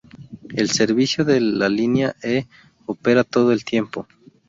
El 0.55 0.71
servicio 0.71 1.25
de 1.25 1.39
la 1.39 1.69
línea 1.69 2.15
E 2.23 2.47
opera 2.87 3.23
todo 3.23 3.51
el 3.51 3.63
tiempo. 3.63 4.07